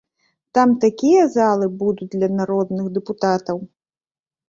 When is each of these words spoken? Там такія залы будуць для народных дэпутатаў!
Там 0.57 0.69
такія 0.85 1.27
залы 1.35 1.69
будуць 1.83 2.09
для 2.17 2.33
народных 2.41 2.85
дэпутатаў! 2.99 3.57